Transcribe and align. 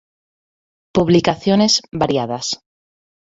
Publicaciones 0.95 1.83
variadas. 1.91 2.45